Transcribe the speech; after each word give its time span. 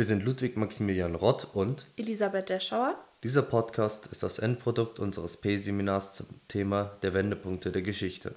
Wir 0.00 0.06
sind 0.06 0.24
Ludwig 0.24 0.56
Maximilian 0.56 1.14
Rott 1.14 1.48
und 1.52 1.86
Elisabeth 1.98 2.48
Deschauer. 2.48 2.98
Dieser 3.22 3.42
Podcast 3.42 4.06
ist 4.06 4.22
das 4.22 4.38
Endprodukt 4.38 4.98
unseres 4.98 5.36
P-Seminars 5.36 6.14
zum 6.14 6.26
Thema 6.48 6.96
der 7.02 7.12
Wendepunkte 7.12 7.70
der 7.70 7.82
Geschichte. 7.82 8.34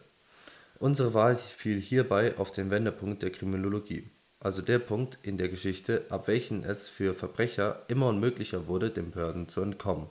Unsere 0.77 1.13
Wahl 1.13 1.37
fiel 1.37 1.79
hierbei 1.79 2.37
auf 2.37 2.51
den 2.51 2.69
Wendepunkt 2.69 3.23
der 3.23 3.31
Kriminologie, 3.31 4.09
also 4.41 4.61
der 4.61 4.79
Punkt 4.79 5.17
in 5.23 5.37
der 5.37 5.47
Geschichte, 5.47 6.03
ab 6.09 6.27
welchem 6.27 6.65
es 6.65 6.89
für 6.89 7.13
Verbrecher 7.13 7.83
immer 7.87 8.09
unmöglicher 8.09 8.67
wurde, 8.67 8.89
den 8.89 9.11
Behörden 9.11 9.47
zu 9.47 9.61
entkommen. 9.61 10.09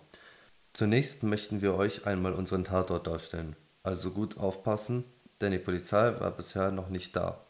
Zunächst 0.72 1.22
möchten 1.22 1.60
wir 1.60 1.74
euch 1.74 2.06
einmal 2.06 2.32
unseren 2.32 2.64
Tatort 2.64 3.06
darstellen, 3.06 3.56
also 3.82 4.12
gut 4.12 4.38
aufpassen, 4.38 5.04
denn 5.42 5.52
die 5.52 5.58
Polizei 5.58 6.18
war 6.18 6.30
bisher 6.30 6.70
noch 6.70 6.88
nicht 6.88 7.14
da. 7.14 7.44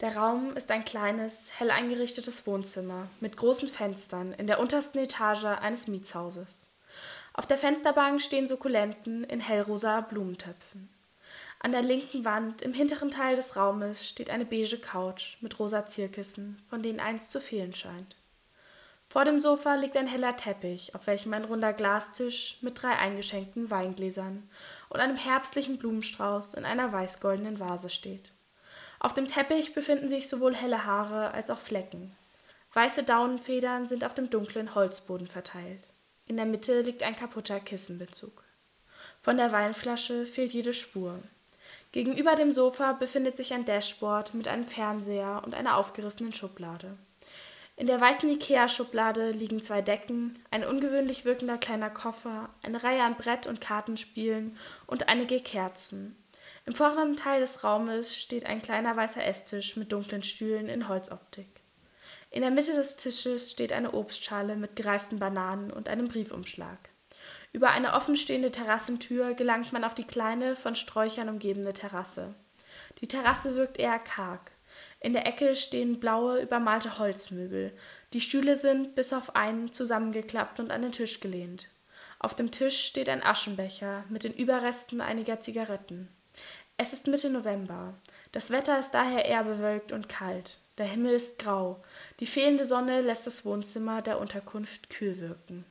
Der 0.00 0.16
Raum 0.16 0.56
ist 0.56 0.70
ein 0.70 0.84
kleines, 0.84 1.50
hell 1.58 1.72
eingerichtetes 1.72 2.46
Wohnzimmer 2.46 3.08
mit 3.18 3.36
großen 3.36 3.68
Fenstern 3.68 4.32
in 4.32 4.46
der 4.46 4.60
untersten 4.60 5.00
Etage 5.00 5.42
eines 5.42 5.88
Mietshauses. 5.88 6.68
Auf 7.34 7.46
der 7.46 7.58
Fensterbank 7.58 8.22
stehen 8.22 8.46
Sukkulenten 8.46 9.24
in 9.24 9.40
hellrosa 9.40 10.02
Blumentöpfen. 10.02 10.88
An 11.58 11.72
der 11.72 11.82
linken 11.82 12.24
Wand 12.24 12.62
im 12.62 12.74
hinteren 12.74 13.10
Teil 13.10 13.34
des 13.34 13.56
Raumes 13.56 14.08
steht 14.08 14.30
eine 14.30 14.44
beige 14.44 14.78
Couch 14.78 15.36
mit 15.40 15.58
rosa 15.58 15.84
Zierkissen, 15.84 16.62
von 16.70 16.80
denen 16.80 17.00
eins 17.00 17.30
zu 17.30 17.40
fehlen 17.40 17.74
scheint. 17.74 18.14
Vor 19.08 19.24
dem 19.24 19.40
Sofa 19.40 19.74
liegt 19.74 19.96
ein 19.96 20.06
heller 20.06 20.36
Teppich, 20.36 20.94
auf 20.94 21.08
welchem 21.08 21.34
ein 21.34 21.42
runder 21.42 21.72
Glastisch 21.72 22.58
mit 22.60 22.80
drei 22.80 22.92
eingeschenkten 22.92 23.68
Weingläsern 23.68 24.48
und 24.90 25.00
einem 25.00 25.16
herbstlichen 25.16 25.76
Blumenstrauß 25.76 26.54
in 26.54 26.64
einer 26.64 26.92
weißgoldenen 26.92 27.58
Vase 27.58 27.90
steht. 27.90 28.30
Auf 29.00 29.14
dem 29.14 29.28
Teppich 29.28 29.74
befinden 29.74 30.08
sich 30.08 30.28
sowohl 30.28 30.54
helle 30.54 30.84
Haare 30.84 31.32
als 31.32 31.50
auch 31.50 31.58
Flecken. 31.58 32.16
Weiße 32.74 33.04
Daunenfedern 33.04 33.86
sind 33.86 34.04
auf 34.04 34.14
dem 34.14 34.30
dunklen 34.30 34.74
Holzboden 34.74 35.26
verteilt. 35.26 35.86
In 36.26 36.36
der 36.36 36.46
Mitte 36.46 36.80
liegt 36.82 37.02
ein 37.02 37.16
kaputter 37.16 37.60
Kissenbezug. 37.60 38.44
Von 39.22 39.36
der 39.36 39.52
Weinflasche 39.52 40.26
fehlt 40.26 40.52
jede 40.52 40.72
Spur. 40.72 41.18
Gegenüber 41.92 42.34
dem 42.34 42.52
Sofa 42.52 42.92
befindet 42.92 43.36
sich 43.36 43.54
ein 43.54 43.64
Dashboard 43.64 44.34
mit 44.34 44.46
einem 44.46 44.64
Fernseher 44.64 45.42
und 45.44 45.54
einer 45.54 45.76
aufgerissenen 45.76 46.34
Schublade. 46.34 46.98
In 47.76 47.86
der 47.86 48.00
weißen 48.00 48.28
Ikea-Schublade 48.28 49.30
liegen 49.30 49.62
zwei 49.62 49.80
Decken, 49.80 50.38
ein 50.50 50.64
ungewöhnlich 50.64 51.24
wirkender 51.24 51.56
kleiner 51.58 51.90
Koffer, 51.90 52.48
eine 52.62 52.82
Reihe 52.82 53.04
an 53.04 53.14
Brett- 53.14 53.46
und 53.46 53.60
Kartenspielen 53.60 54.56
und 54.86 55.08
einige 55.08 55.40
Kerzen. 55.40 56.16
Im 56.68 56.74
vorderen 56.74 57.16
Teil 57.16 57.40
des 57.40 57.64
Raumes 57.64 58.14
steht 58.14 58.44
ein 58.44 58.60
kleiner 58.60 58.94
weißer 58.94 59.24
Esstisch 59.24 59.76
mit 59.76 59.90
dunklen 59.90 60.22
Stühlen 60.22 60.68
in 60.68 60.86
Holzoptik. 60.86 61.48
In 62.30 62.42
der 62.42 62.50
Mitte 62.50 62.74
des 62.74 62.98
Tisches 62.98 63.50
steht 63.50 63.72
eine 63.72 63.92
Obstschale 63.92 64.54
mit 64.54 64.76
gereiften 64.76 65.18
Bananen 65.18 65.70
und 65.70 65.88
einem 65.88 66.08
Briefumschlag. 66.08 66.78
Über 67.54 67.70
eine 67.70 67.94
offenstehende 67.94 68.52
Terrassentür 68.52 69.32
gelangt 69.32 69.72
man 69.72 69.82
auf 69.82 69.94
die 69.94 70.04
kleine, 70.04 70.56
von 70.56 70.76
Sträuchern 70.76 71.30
umgebene 71.30 71.72
Terrasse. 71.72 72.34
Die 73.00 73.08
Terrasse 73.08 73.54
wirkt 73.54 73.78
eher 73.78 73.98
karg. 73.98 74.50
In 75.00 75.14
der 75.14 75.26
Ecke 75.26 75.56
stehen 75.56 76.00
blaue, 76.00 76.42
übermalte 76.42 76.98
Holzmöbel. 76.98 77.72
Die 78.12 78.20
Stühle 78.20 78.56
sind, 78.56 78.94
bis 78.94 79.14
auf 79.14 79.34
einen, 79.34 79.72
zusammengeklappt 79.72 80.60
und 80.60 80.70
an 80.70 80.82
den 80.82 80.92
Tisch 80.92 81.20
gelehnt. 81.20 81.68
Auf 82.18 82.36
dem 82.36 82.50
Tisch 82.50 82.78
steht 82.84 83.08
ein 83.08 83.22
Aschenbecher 83.22 84.04
mit 84.10 84.22
den 84.22 84.34
Überresten 84.34 85.00
einiger 85.00 85.40
Zigaretten. 85.40 86.10
Es 86.80 86.92
ist 86.92 87.08
Mitte 87.08 87.28
November. 87.28 87.94
Das 88.30 88.52
Wetter 88.52 88.78
ist 88.78 88.92
daher 88.92 89.24
eher 89.24 89.42
bewölkt 89.42 89.90
und 89.90 90.08
kalt. 90.08 90.58
Der 90.78 90.86
Himmel 90.86 91.14
ist 91.14 91.40
grau. 91.40 91.82
Die 92.20 92.26
fehlende 92.26 92.64
Sonne 92.64 93.00
lässt 93.00 93.26
das 93.26 93.44
Wohnzimmer 93.44 94.00
der 94.00 94.20
Unterkunft 94.20 94.88
kühl 94.88 95.20
wirken. 95.20 95.64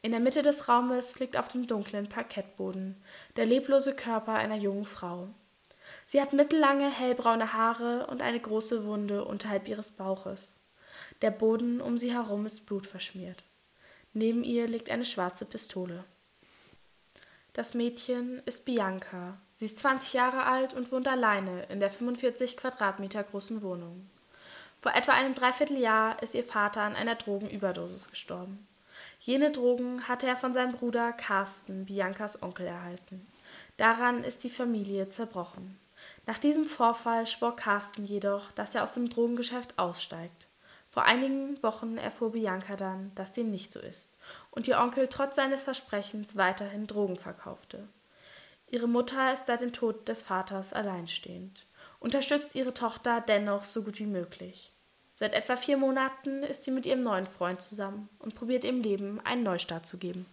In 0.00 0.12
der 0.12 0.20
Mitte 0.20 0.42
des 0.42 0.68
Raumes 0.68 1.18
liegt 1.18 1.36
auf 1.36 1.48
dem 1.48 1.66
dunklen 1.66 2.08
Parkettboden 2.08 3.02
der 3.34 3.46
leblose 3.46 3.96
Körper 3.96 4.34
einer 4.34 4.54
jungen 4.54 4.84
Frau. 4.84 5.26
Sie 6.06 6.20
hat 6.20 6.32
mittellange, 6.32 6.88
hellbraune 6.88 7.52
Haare 7.52 8.06
und 8.06 8.22
eine 8.22 8.38
große 8.38 8.84
Wunde 8.84 9.24
unterhalb 9.24 9.66
ihres 9.66 9.90
Bauches. 9.90 10.54
Der 11.20 11.32
Boden 11.32 11.80
um 11.80 11.98
sie 11.98 12.12
herum 12.12 12.46
ist 12.46 12.64
blutverschmiert. 12.66 13.42
Neben 14.12 14.44
ihr 14.44 14.68
liegt 14.68 14.88
eine 14.88 15.04
schwarze 15.04 15.46
Pistole. 15.46 16.04
Das 17.54 17.74
Mädchen 17.74 18.38
ist 18.46 18.64
Bianca. 18.64 19.36
Sie 19.56 19.66
ist 19.66 19.78
20 19.80 20.14
Jahre 20.14 20.44
alt 20.44 20.72
und 20.72 20.90
wohnt 20.90 21.06
alleine 21.06 21.64
in 21.64 21.80
der 21.80 21.90
45 21.90 22.56
Quadratmeter 22.56 23.22
großen 23.22 23.60
Wohnung. 23.60 24.08
Vor 24.80 24.94
etwa 24.94 25.12
einem 25.12 25.34
Dreivierteljahr 25.34 26.22
ist 26.22 26.34
ihr 26.34 26.44
Vater 26.44 26.80
an 26.80 26.96
einer 26.96 27.14
Drogenüberdosis 27.14 28.08
gestorben. 28.08 28.66
Jene 29.20 29.50
Drogen 29.50 30.08
hatte 30.08 30.26
er 30.26 30.36
von 30.36 30.54
seinem 30.54 30.72
Bruder 30.72 31.12
Carsten, 31.12 31.84
Biancas 31.84 32.42
Onkel, 32.42 32.66
erhalten. 32.66 33.26
Daran 33.76 34.24
ist 34.24 34.44
die 34.44 34.50
Familie 34.50 35.10
zerbrochen. 35.10 35.78
Nach 36.26 36.38
diesem 36.38 36.64
Vorfall 36.64 37.26
schwor 37.26 37.54
Carsten 37.54 38.06
jedoch, 38.06 38.50
dass 38.52 38.74
er 38.74 38.82
aus 38.82 38.94
dem 38.94 39.10
Drogengeschäft 39.10 39.78
aussteigt. 39.78 40.46
Vor 40.88 41.02
einigen 41.02 41.62
Wochen 41.62 41.98
erfuhr 41.98 42.32
Bianca 42.32 42.76
dann, 42.76 43.12
dass 43.14 43.34
dem 43.34 43.50
nicht 43.50 43.74
so 43.74 43.78
ist 43.80 44.11
und 44.50 44.68
ihr 44.68 44.78
Onkel 44.78 45.08
trotz 45.08 45.36
seines 45.36 45.62
Versprechens 45.62 46.36
weiterhin 46.36 46.86
Drogen 46.86 47.16
verkaufte. 47.16 47.88
Ihre 48.66 48.88
Mutter 48.88 49.32
ist 49.32 49.46
seit 49.46 49.60
dem 49.60 49.72
Tod 49.72 50.08
des 50.08 50.22
Vaters 50.22 50.72
alleinstehend, 50.72 51.66
unterstützt 52.00 52.54
ihre 52.54 52.74
Tochter 52.74 53.20
dennoch 53.20 53.64
so 53.64 53.82
gut 53.82 53.98
wie 53.98 54.06
möglich. 54.06 54.72
Seit 55.14 55.34
etwa 55.34 55.56
vier 55.56 55.76
Monaten 55.76 56.42
ist 56.42 56.64
sie 56.64 56.70
mit 56.70 56.86
ihrem 56.86 57.02
neuen 57.02 57.26
Freund 57.26 57.60
zusammen 57.60 58.08
und 58.18 58.34
probiert 58.34 58.64
ihrem 58.64 58.80
Leben 58.80 59.20
einen 59.24 59.42
Neustart 59.42 59.86
zu 59.86 59.98
geben. 59.98 60.26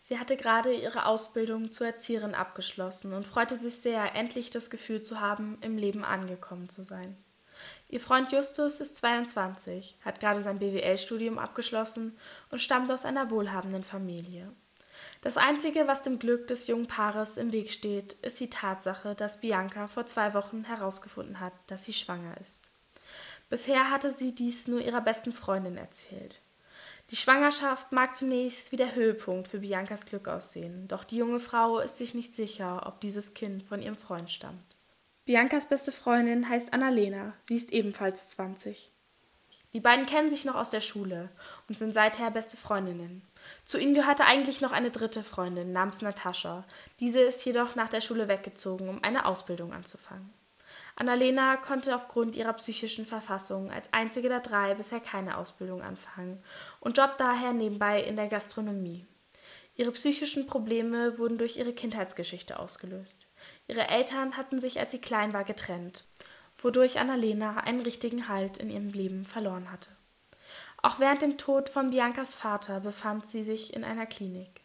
Sie 0.00 0.18
hatte 0.18 0.36
gerade 0.36 0.72
ihre 0.72 1.06
Ausbildung 1.06 1.70
zur 1.70 1.86
Erzieherin 1.86 2.34
abgeschlossen 2.34 3.12
und 3.12 3.26
freute 3.26 3.56
sich 3.56 3.76
sehr, 3.76 4.14
endlich 4.14 4.50
das 4.50 4.70
Gefühl 4.70 5.02
zu 5.02 5.20
haben, 5.20 5.58
im 5.60 5.78
Leben 5.78 6.04
angekommen 6.04 6.68
zu 6.68 6.82
sein. 6.82 7.16
Ihr 7.88 8.00
Freund 8.00 8.32
Justus 8.32 8.80
ist 8.80 8.96
22, 8.96 9.96
hat 10.04 10.20
gerade 10.20 10.42
sein 10.42 10.58
BWL-Studium 10.58 11.38
abgeschlossen 11.38 12.16
und 12.50 12.62
stammt 12.62 12.90
aus 12.90 13.04
einer 13.04 13.30
wohlhabenden 13.30 13.82
Familie. 13.82 14.50
Das 15.20 15.36
Einzige, 15.36 15.86
was 15.86 16.02
dem 16.02 16.18
Glück 16.18 16.48
des 16.48 16.66
jungen 16.66 16.88
Paares 16.88 17.36
im 17.36 17.52
Weg 17.52 17.70
steht, 17.70 18.14
ist 18.14 18.40
die 18.40 18.50
Tatsache, 18.50 19.14
dass 19.14 19.40
Bianca 19.40 19.86
vor 19.86 20.06
zwei 20.06 20.34
Wochen 20.34 20.64
herausgefunden 20.64 21.38
hat, 21.38 21.52
dass 21.68 21.84
sie 21.84 21.92
schwanger 21.92 22.36
ist. 22.40 22.60
Bisher 23.48 23.90
hatte 23.90 24.10
sie 24.10 24.34
dies 24.34 24.66
nur 24.66 24.80
ihrer 24.80 25.00
besten 25.00 25.32
Freundin 25.32 25.76
erzählt. 25.76 26.40
Die 27.10 27.16
Schwangerschaft 27.16 27.92
mag 27.92 28.14
zunächst 28.14 28.72
wie 28.72 28.76
der 28.76 28.94
Höhepunkt 28.94 29.48
für 29.48 29.58
Biancas 29.58 30.06
Glück 30.06 30.28
aussehen, 30.28 30.88
doch 30.88 31.04
die 31.04 31.18
junge 31.18 31.40
Frau 31.40 31.78
ist 31.78 31.98
sich 31.98 32.14
nicht 32.14 32.34
sicher, 32.34 32.86
ob 32.86 33.00
dieses 33.00 33.34
Kind 33.34 33.62
von 33.62 33.82
ihrem 33.82 33.96
Freund 33.96 34.30
stammt. 34.30 34.64
Biancas 35.24 35.68
beste 35.68 35.92
Freundin 35.92 36.48
heißt 36.48 36.72
Annalena. 36.72 37.34
Sie 37.44 37.54
ist 37.54 37.72
ebenfalls 37.72 38.30
20. 38.30 38.90
Die 39.72 39.78
beiden 39.78 40.04
kennen 40.04 40.30
sich 40.30 40.44
noch 40.44 40.56
aus 40.56 40.70
der 40.70 40.80
Schule 40.80 41.28
und 41.68 41.78
sind 41.78 41.94
seither 41.94 42.32
beste 42.32 42.56
Freundinnen. 42.56 43.22
Zu 43.64 43.78
ihnen 43.78 43.94
gehörte 43.94 44.24
eigentlich 44.24 44.60
noch 44.60 44.72
eine 44.72 44.90
dritte 44.90 45.22
Freundin 45.22 45.72
namens 45.72 46.00
Natascha. 46.00 46.64
Diese 46.98 47.20
ist 47.20 47.44
jedoch 47.44 47.76
nach 47.76 47.88
der 47.88 48.00
Schule 48.00 48.26
weggezogen, 48.26 48.88
um 48.88 49.04
eine 49.04 49.24
Ausbildung 49.24 49.72
anzufangen. 49.72 50.32
Annalena 50.96 51.56
konnte 51.56 51.94
aufgrund 51.94 52.34
ihrer 52.34 52.54
psychischen 52.54 53.06
Verfassung 53.06 53.70
als 53.70 53.92
einzige 53.92 54.28
der 54.28 54.40
drei 54.40 54.74
bisher 54.74 55.00
keine 55.00 55.38
Ausbildung 55.38 55.82
anfangen 55.82 56.42
und 56.80 56.98
jobbt 56.98 57.20
daher 57.20 57.52
nebenbei 57.52 58.02
in 58.02 58.16
der 58.16 58.26
Gastronomie. 58.26 59.06
Ihre 59.76 59.92
psychischen 59.92 60.48
Probleme 60.48 61.16
wurden 61.18 61.38
durch 61.38 61.58
ihre 61.58 61.72
Kindheitsgeschichte 61.72 62.58
ausgelöst. 62.58 63.28
Ihre 63.72 63.88
Eltern 63.88 64.36
hatten 64.36 64.60
sich, 64.60 64.78
als 64.80 64.92
sie 64.92 64.98
klein 64.98 65.32
war, 65.32 65.44
getrennt, 65.44 66.04
wodurch 66.58 67.00
Annalena 67.00 67.56
einen 67.56 67.80
richtigen 67.80 68.28
Halt 68.28 68.58
in 68.58 68.68
ihrem 68.68 68.90
Leben 68.90 69.24
verloren 69.24 69.72
hatte. 69.72 69.88
Auch 70.82 71.00
während 71.00 71.22
dem 71.22 71.38
Tod 71.38 71.70
von 71.70 71.88
Biancas 71.88 72.34
Vater 72.34 72.80
befand 72.80 73.26
sie 73.26 73.42
sich 73.42 73.72
in 73.72 73.82
einer 73.82 74.04
Klinik. 74.04 74.60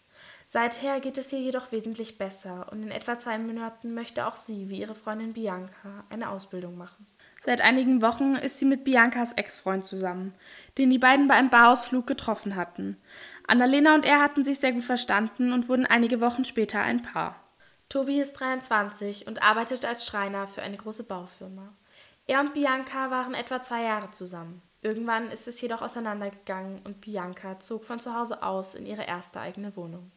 Seither 0.45 0.99
geht 0.99 1.17
es 1.17 1.31
ihr 1.31 1.39
jedoch 1.39 1.71
wesentlich 1.71 2.17
besser 2.17 2.67
und 2.69 2.83
in 2.83 2.91
etwa 2.91 3.17
zwei 3.17 3.37
Monaten 3.37 3.93
möchte 3.93 4.27
auch 4.27 4.35
sie, 4.35 4.67
wie 4.67 4.81
ihre 4.81 4.95
Freundin 4.95 5.31
Bianca, 5.31 6.03
eine 6.09 6.29
Ausbildung 6.29 6.77
machen. 6.77 7.07
Seit 7.41 7.61
einigen 7.61 8.01
Wochen 8.01 8.35
ist 8.35 8.59
sie 8.59 8.65
mit 8.65 8.83
Biancas 8.83 9.31
Ex-Freund 9.31 9.85
zusammen, 9.85 10.33
den 10.77 10.89
die 10.89 10.99
beiden 10.99 11.27
bei 11.27 11.35
einem 11.35 11.49
Barausflug 11.49 12.07
getroffen 12.07 12.57
hatten. 12.57 12.97
Annalena 13.47 13.95
und 13.95 14.05
er 14.05 14.19
hatten 14.19 14.43
sich 14.43 14.59
sehr 14.59 14.73
gut 14.73 14.83
verstanden 14.83 15.53
und 15.53 15.69
wurden 15.69 15.85
einige 15.85 16.19
Wochen 16.19 16.43
später 16.43 16.81
ein 16.81 17.01
Paar. 17.01 17.46
Tobi 17.89 18.19
ist 18.19 18.33
23 18.33 19.27
und 19.27 19.41
arbeitet 19.41 19.85
als 19.85 20.05
Schreiner 20.05 20.47
für 20.47 20.61
eine 20.61 20.75
große 20.75 21.03
Baufirma. 21.03 21.73
Er 22.25 22.41
und 22.41 22.53
Bianca 22.53 23.11
waren 23.11 23.33
etwa 23.33 23.61
zwei 23.61 23.83
Jahre 23.83 24.11
zusammen. 24.11 24.61
Irgendwann 24.81 25.31
ist 25.31 25.47
es 25.47 25.61
jedoch 25.61 25.81
auseinandergegangen 25.81 26.81
und 26.83 26.99
Bianca 26.99 27.59
zog 27.61 27.85
von 27.85 27.99
zu 27.99 28.13
Hause 28.13 28.43
aus 28.43 28.75
in 28.75 28.85
ihre 28.85 29.05
erste 29.05 29.39
eigene 29.39 29.75
Wohnung. 29.77 30.11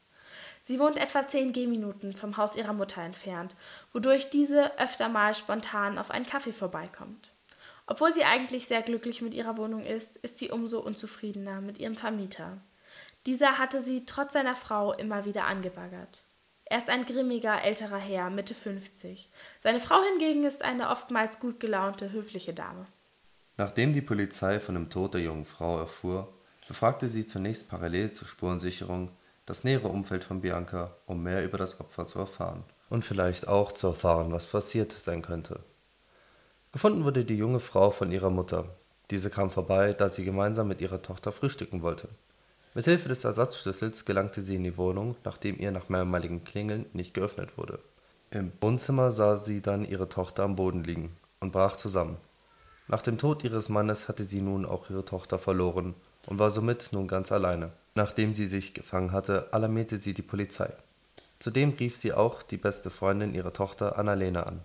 Sie 0.63 0.81
wohnt 0.81 0.97
etwa 0.97 1.29
zehn 1.29 1.53
Gehminuten 1.53 2.13
vom 2.13 2.37
Haus 2.37 2.57
ihrer 2.57 2.73
Mutter 2.73 3.03
entfernt, 3.03 3.55
wodurch 3.93 4.31
diese 4.31 4.79
öfter 4.79 5.09
mal 5.09 5.35
spontan 5.35 5.97
auf 5.97 6.11
einen 6.11 6.27
Kaffee 6.27 6.53
vorbeikommt. 6.53 7.31
Obwohl 7.87 8.13
sie 8.13 8.25
eigentlich 8.25 8.67
sehr 8.67 8.83
glücklich 8.83 9.23
mit 9.23 9.33
ihrer 9.33 9.57
Wohnung 9.57 9.85
ist, 9.85 10.17
ist 10.19 10.39
sie 10.39 10.51
umso 10.51 10.81
unzufriedener 10.81 11.61
mit 11.61 11.79
ihrem 11.79 11.95
Vermieter. 11.95 12.59
Dieser 13.27 13.59
hatte 13.59 13.81
sie 13.81 14.05
trotz 14.07 14.33
seiner 14.33 14.57
Frau 14.57 14.93
immer 14.93 15.25
wieder 15.25 15.45
angebaggert. 15.45 16.23
Er 16.71 16.79
ist 16.79 16.89
ein 16.89 17.05
grimmiger 17.05 17.65
älterer 17.65 17.99
Herr, 17.99 18.31
Mitte 18.31 18.55
50. 18.55 19.29
Seine 19.59 19.81
Frau 19.81 20.01
hingegen 20.13 20.45
ist 20.45 20.65
eine 20.65 20.91
oftmals 20.91 21.41
gut 21.41 21.59
gelaunte, 21.59 22.13
höfliche 22.13 22.55
Dame. 22.55 22.87
Nachdem 23.57 23.93
die 23.93 24.01
Polizei 24.01 24.61
von 24.61 24.77
dem 24.77 24.89
Tod 24.89 25.15
der 25.15 25.21
jungen 25.21 25.45
Frau 25.45 25.81
erfuhr, 25.81 26.33
befragte 26.69 27.09
sie 27.09 27.27
zunächst 27.27 27.69
parallel 27.69 28.13
zur 28.13 28.29
Spurensicherung 28.29 29.11
das 29.47 29.65
nähere 29.65 29.89
Umfeld 29.89 30.23
von 30.23 30.43
Bianca, 30.43 30.95
um 31.07 31.25
mehr 31.25 31.45
über 31.45 31.59
das 31.59 31.81
Opfer 31.81 32.07
zu 32.07 32.21
erfahren 32.21 32.63
und 32.89 33.05
vielleicht 33.05 33.49
auch 33.49 33.73
zu 33.73 33.89
erfahren, 33.89 34.31
was 34.31 34.47
passiert 34.47 34.93
sein 34.93 35.23
könnte. 35.23 35.59
Gefunden 36.71 37.03
wurde 37.03 37.25
die 37.25 37.37
junge 37.37 37.59
Frau 37.59 37.91
von 37.91 38.13
ihrer 38.13 38.31
Mutter. 38.31 38.77
Diese 39.11 39.29
kam 39.29 39.51
vorbei, 39.51 39.93
da 39.93 40.09
sie 40.09 40.25
gemeinsam 40.25 40.69
mit 40.69 40.81
ihrer 40.81 41.03
Tochter 41.03 41.33
frühstücken 41.33 41.83
wollte. 41.83 42.09
Mit 42.73 42.85
Hilfe 42.85 43.09
des 43.09 43.25
Ersatzschlüssels 43.25 44.05
gelangte 44.05 44.43
sie 44.43 44.55
in 44.55 44.63
die 44.63 44.77
Wohnung, 44.77 45.17
nachdem 45.25 45.59
ihr 45.59 45.73
nach 45.73 45.89
mehrmaligen 45.89 46.45
Klingeln 46.45 46.87
nicht 46.93 47.15
geöffnet 47.15 47.59
wurde. 47.59 47.81
Im 48.31 48.53
Wohnzimmer 48.61 49.11
sah 49.11 49.35
sie 49.35 49.61
dann 49.61 49.85
ihre 49.85 50.09
Tochter 50.09 50.45
am 50.45 50.55
Boden 50.55 50.85
liegen 50.85 51.17
und 51.41 51.51
brach 51.51 51.75
zusammen. 51.75 52.17
Nach 52.87 53.03
dem 53.03 53.19
Tod 53.19 53.43
ihres 53.43 53.69
Mannes 53.69 54.09
hatte 54.09 54.23
sie 54.23 54.41
nun 54.41 54.65
auch 54.65 54.89
ihre 54.89 55.05
Tochter 55.05 55.41
verloren 55.41 55.95
und 56.27 56.39
war 56.39 56.53
somit 56.53 56.91
nun 56.93 57.09
ganz 57.09 57.33
alleine. 57.33 57.73
Nachdem 57.97 58.35
sie 58.35 58.47
sich 58.47 58.73
gefangen 58.73 59.11
hatte, 59.11 59.53
alarmierte 59.53 59.99
sie 59.99 60.15
die 60.15 60.23
Polizei. 60.23 60.73
Zudem 61.41 61.71
rief 61.71 61.97
sie 61.97 62.13
auch 62.13 62.41
die 62.43 62.57
beste 62.57 62.91
Freundin 62.91 63.35
ihrer 63.35 63.53
Tochter 63.53 63.99
Annalena 63.99 64.45
an. 64.45 64.61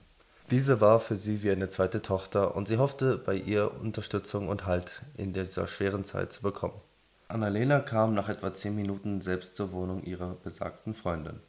Diese 0.52 0.80
war 0.80 1.00
für 1.00 1.16
sie 1.16 1.42
wie 1.42 1.50
eine 1.50 1.70
zweite 1.70 2.04
Tochter 2.04 2.56
und 2.56 2.68
sie 2.68 2.78
hoffte, 2.78 3.18
bei 3.18 3.34
ihr 3.34 3.72
Unterstützung 3.82 4.48
und 4.48 4.68
Halt 4.68 5.02
in 5.18 5.34
dieser 5.34 5.66
schweren 5.66 6.04
Zeit 6.04 6.32
zu 6.32 6.44
bekommen. 6.44 6.80
Annalena 7.28 7.80
kam 7.80 8.14
nach 8.14 8.30
etwa 8.30 8.54
zehn 8.54 8.76
Minuten 8.76 9.20
selbst 9.20 9.56
zur 9.56 9.72
Wohnung 9.72 10.04
ihrer 10.04 10.36
besagten 10.36 10.94
Freundin. 10.94 11.40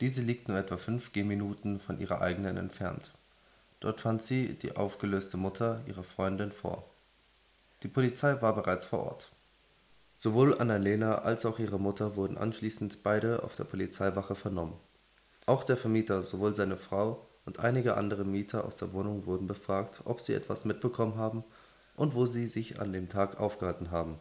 Diese 0.00 0.22
liegt 0.22 0.48
nur 0.48 0.56
etwa 0.56 0.78
fünf 0.78 1.12
Gehminuten 1.12 1.78
von 1.78 2.00
ihrer 2.00 2.22
eigenen 2.22 2.56
entfernt. 2.56 3.12
Dort 3.80 4.00
fand 4.00 4.22
sie 4.22 4.54
die 4.54 4.76
aufgelöste 4.76 5.36
Mutter 5.36 5.82
ihrer 5.86 6.04
Freundin 6.04 6.52
vor. 6.52 6.88
Die 7.82 7.88
Polizei 7.88 8.40
war 8.40 8.54
bereits 8.54 8.86
vor 8.86 9.00
Ort. 9.00 9.30
Sowohl 10.16 10.58
Annalena 10.58 11.18
als 11.18 11.44
auch 11.44 11.58
ihre 11.58 11.78
Mutter 11.78 12.16
wurden 12.16 12.38
anschließend 12.38 13.02
beide 13.02 13.42
auf 13.42 13.54
der 13.56 13.64
Polizeiwache 13.64 14.34
vernommen. 14.34 14.78
Auch 15.44 15.64
der 15.64 15.76
Vermieter, 15.76 16.22
sowohl 16.22 16.56
seine 16.56 16.78
Frau 16.78 17.26
und 17.44 17.60
einige 17.60 17.98
andere 17.98 18.24
Mieter 18.24 18.64
aus 18.64 18.76
der 18.76 18.94
Wohnung 18.94 19.26
wurden 19.26 19.46
befragt, 19.46 20.00
ob 20.06 20.22
sie 20.22 20.32
etwas 20.32 20.64
mitbekommen 20.64 21.16
haben 21.16 21.44
und 21.94 22.14
wo 22.14 22.24
sie 22.24 22.46
sich 22.46 22.80
an 22.80 22.94
dem 22.94 23.10
Tag 23.10 23.38
aufgehalten 23.38 23.90
haben. 23.90 24.18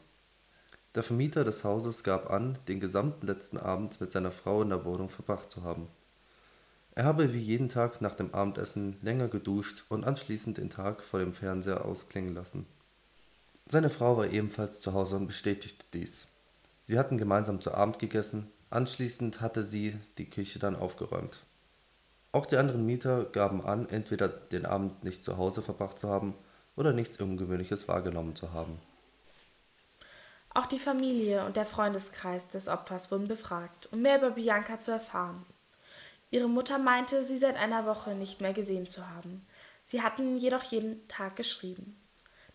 Der 0.96 1.04
Vermieter 1.04 1.44
des 1.44 1.64
Hauses 1.64 2.04
gab 2.04 2.32
an, 2.32 2.58
den 2.68 2.80
gesamten 2.80 3.28
letzten 3.28 3.58
Abend 3.58 4.02
mit 4.02 4.12
seiner 4.12 4.32
Frau 4.32 4.64
in 4.64 4.70
der 4.70 4.86
Wohnung 4.86 5.10
verbracht 5.10 5.52
zu 5.52 5.64
haben. 5.64 5.88
Er 6.96 7.04
habe 7.04 7.34
wie 7.34 7.40
jeden 7.40 7.70
Tag 7.70 8.02
nach 8.02 8.16
dem 8.16 8.34
Abendessen 8.34 8.98
länger 9.02 9.28
geduscht 9.28 9.86
und 9.90 10.04
anschließend 10.04 10.58
den 10.58 10.70
Tag 10.70 11.04
vor 11.04 11.20
dem 11.20 11.34
Fernseher 11.34 11.86
ausklingen 11.86 12.34
lassen. 12.34 12.66
Seine 13.68 13.92
Frau 13.92 14.18
war 14.18 14.28
ebenfalls 14.28 14.82
zu 14.82 14.94
Hause 14.94 15.18
und 15.18 15.28
bestätigte 15.28 15.86
dies. 15.94 16.28
Sie 16.84 16.98
hatten 16.98 17.20
gemeinsam 17.20 17.62
zu 17.62 17.72
Abend 17.72 18.00
gegessen, 18.00 18.48
anschließend 18.72 19.42
hatte 19.42 19.62
sie 19.62 19.96
die 20.18 20.28
Küche 20.30 20.58
dann 20.58 20.76
aufgeräumt. 20.76 21.44
Auch 22.32 22.48
die 22.48 22.58
anderen 22.58 22.86
Mieter 22.86 23.26
gaben 23.26 23.64
an, 23.64 23.88
entweder 23.90 24.28
den 24.28 24.66
Abend 24.66 25.04
nicht 25.04 25.24
zu 25.24 25.38
Hause 25.38 25.62
verbracht 25.62 26.00
zu 26.00 26.10
haben 26.10 26.34
oder 26.76 26.94
nichts 26.94 27.20
Ungewöhnliches 27.22 27.88
wahrgenommen 27.88 28.36
zu 28.36 28.54
haben. 28.54 28.80
Auch 30.54 30.66
die 30.66 30.80
Familie 30.80 31.46
und 31.46 31.58
der 31.58 31.66
Freundeskreis 31.66 32.48
des 32.48 32.68
Opfers 32.68 33.12
wurden 33.12 33.28
befragt, 33.28 33.88
um 33.92 34.02
mehr 34.02 34.18
über 34.18 34.32
Bianca 34.32 34.80
zu 34.80 34.92
erfahren. 34.92 35.46
Ihre 36.32 36.50
Mutter 36.50 36.78
meinte, 36.78 37.24
sie 37.24 37.38
seit 37.38 37.56
einer 37.56 37.86
Woche 37.86 38.16
nicht 38.16 38.42
mehr 38.42 38.54
gesehen 38.54 38.88
zu 38.88 39.10
haben. 39.10 39.46
Sie 39.84 40.02
hatten 40.02 40.38
jedoch 40.38 40.64
jeden 40.64 41.08
Tag 41.08 41.36
geschrieben. 41.36 42.00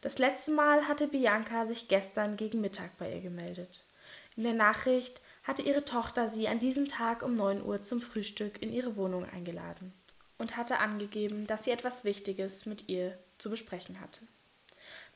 Das 0.01 0.19
letzte 0.19 0.53
Mal 0.53 0.87
hatte 0.87 1.09
Bianca 1.09 1.65
sich 1.65 1.89
gestern 1.89 2.37
gegen 2.37 2.61
Mittag 2.61 2.97
bei 2.99 3.13
ihr 3.13 3.21
gemeldet. 3.21 3.85
In 4.37 4.43
der 4.43 4.53
Nachricht 4.53 5.23
hatte 5.45 5.63
ihre 5.63 5.85
Tochter 5.85 6.29
sie 6.29 6.49
an 6.49 6.59
diesem 6.59 6.89
Tag 6.89 7.23
um 7.23 7.37
9 7.37 7.65
Uhr 7.65 7.83
zum 7.83 8.01
Frühstück 8.01 8.61
in 8.61 8.73
ihre 8.73 8.97
Wohnung 8.97 9.25
eingeladen 9.25 9.93
und 10.39 10.57
hatte 10.57 10.79
angegeben, 10.79 11.47
dass 11.47 11.65
sie 11.65 11.71
etwas 11.71 12.05
Wichtiges 12.05 12.67
mit 12.67 12.89
ihr 12.89 13.17
zu 13.39 13.51
besprechen 13.51 14.01
hatte. 14.01 14.21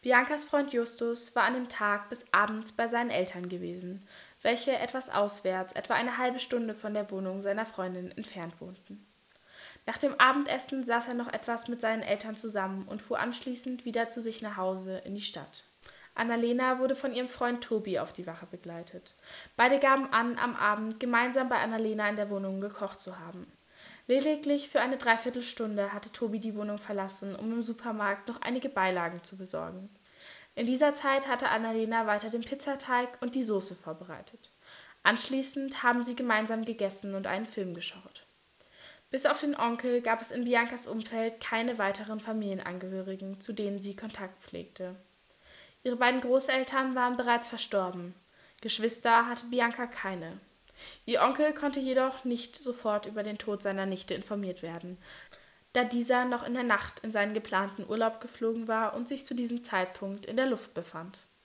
Biancas 0.01 0.45
Freund 0.45 0.73
Justus 0.73 1.35
war 1.35 1.45
an 1.45 1.55
dem 1.55 1.69
Tag 1.69 2.09
bis 2.09 2.25
abends 2.33 2.73
bei 2.73 2.87
seinen 2.87 3.11
Eltern 3.11 3.49
gewesen, 3.49 4.07
welche 4.43 4.73
etwas 4.73 5.11
auswärts, 5.11 5.73
etwa 5.73 5.95
eine 5.95 6.19
halbe 6.19 6.39
Stunde 6.39 6.75
von 6.75 6.95
der 6.95 7.11
Wohnung 7.11 7.41
seiner 7.41 7.67
Freundin 7.67 8.13
entfernt 8.13 8.61
wohnten. 8.61 9.05
Nach 9.87 9.99
dem 9.99 10.15
Abendessen 10.21 10.85
saß 10.85 11.09
er 11.09 11.15
noch 11.15 11.33
etwas 11.33 11.67
mit 11.69 11.81
seinen 11.81 12.03
Eltern 12.03 12.37
zusammen 12.37 12.87
und 12.87 13.03
fuhr 13.03 13.19
anschließend 13.19 13.85
wieder 13.85 14.09
zu 14.09 14.21
sich 14.21 14.43
nach 14.43 14.57
Hause 14.57 14.99
in 14.99 15.15
die 15.15 15.21
Stadt. 15.21 15.65
Annalena 16.15 16.79
wurde 16.79 16.95
von 16.95 17.15
ihrem 17.15 17.29
Freund 17.29 17.65
Tobi 17.65 17.99
auf 17.99 18.13
die 18.13 18.27
Wache 18.27 18.47
begleitet. 18.47 19.15
Beide 19.57 19.79
gaben 19.79 20.13
an, 20.13 20.39
am 20.39 20.57
Abend 20.57 21.01
gemeinsam 21.01 21.49
bei 21.49 21.57
Annalena 21.57 22.09
in 22.09 22.17
der 22.17 22.29
Wohnung 22.29 22.61
gekocht 22.61 23.01
zu 23.01 23.19
haben. 23.19 23.51
Lediglich 24.09 24.71
für 24.71 24.81
eine 24.81 24.97
Dreiviertelstunde 24.97 25.93
hatte 25.93 26.11
Tobi 26.11 26.41
die 26.41 26.57
Wohnung 26.57 26.79
verlassen, 26.79 27.37
um 27.37 27.53
im 27.53 27.63
Supermarkt 27.63 28.27
noch 28.27 28.41
einige 28.41 28.71
Beilagen 28.71 29.23
zu 29.23 29.37
besorgen. 29.37 29.91
In 30.55 30.65
dieser 30.65 30.95
Zeit 30.95 31.29
hatte 31.29 31.51
Annalena 31.51 32.07
weiter 32.07 32.31
den 32.31 32.41
Pizzateig 32.41 33.19
und 33.21 33.35
die 33.35 33.43
Soße 33.43 33.77
vorbereitet. 33.77 34.51
Anschließend 35.03 35.83
haben 35.83 36.03
sie 36.03 36.17
gemeinsam 36.17 36.65
gegessen 36.65 37.15
und 37.15 37.27
einen 37.27 37.45
Film 37.45 37.75
geschaut. 37.75 38.27
Bis 39.11 39.27
auf 39.27 39.41
den 39.41 39.55
Onkel 39.55 40.01
gab 40.01 40.23
es 40.23 40.31
in 40.31 40.47
Biancas 40.47 40.87
Umfeld 40.87 41.41
keine 41.41 41.77
weiteren 41.77 42.19
Familienangehörigen, 42.19 43.43
zu 43.43 43.53
denen 43.53 43.81
sie 43.81 43.95
Kontakt 43.95 44.43
pflegte. 44.43 44.97
Ihre 45.85 45.97
beiden 45.97 46.23
Großeltern 46.23 46.95
waren 46.95 47.19
bereits 47.19 47.49
verstorben. 47.49 48.15
Geschwister 48.63 49.27
hatte 49.27 49.47
Bianca 49.47 49.87
keine. 49.87 50.41
Ihr 51.07 51.23
Onkel 51.23 51.53
konnte 51.53 51.81
jedoch 51.81 52.25
nicht 52.25 52.57
sofort 52.57 53.07
über 53.07 53.23
den 53.23 53.39
Tod 53.39 53.63
seiner 53.63 53.87
Nichte 53.87 54.15
informiert 54.15 54.63
werden, 54.63 54.99
da 55.73 55.85
dieser 55.85 56.25
noch 56.25 56.45
in 56.45 56.55
der 56.55 56.65
Nacht 56.65 57.01
in 57.01 57.13
seinen 57.13 57.35
geplanten 57.35 57.87
Urlaub 57.89 58.21
geflogen 58.21 58.69
war 58.69 58.95
und 58.95 59.09
sich 59.09 59.25
zu 59.25 59.35
diesem 59.35 59.63
Zeitpunkt 59.63 60.27
in 60.27 60.37
der 60.37 60.47
Luft 60.47 60.75
befand. 60.75 61.28